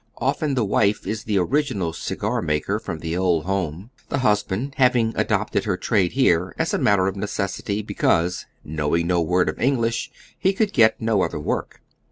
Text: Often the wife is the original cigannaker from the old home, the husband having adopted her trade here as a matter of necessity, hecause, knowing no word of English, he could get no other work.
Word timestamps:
Often 0.17 0.55
the 0.55 0.65
wife 0.65 1.05
is 1.05 1.25
the 1.25 1.37
original 1.37 1.93
cigannaker 1.93 2.79
from 2.79 3.01
the 3.01 3.15
old 3.15 3.45
home, 3.45 3.91
the 4.09 4.17
husband 4.17 4.73
having 4.77 5.13
adopted 5.15 5.65
her 5.65 5.77
trade 5.77 6.13
here 6.13 6.55
as 6.57 6.73
a 6.73 6.79
matter 6.79 7.05
of 7.05 7.15
necessity, 7.15 7.83
hecause, 7.83 8.47
knowing 8.63 9.05
no 9.05 9.21
word 9.21 9.47
of 9.47 9.59
English, 9.61 10.09
he 10.39 10.53
could 10.53 10.73
get 10.73 10.99
no 10.99 11.21
other 11.21 11.39
work. 11.39 11.81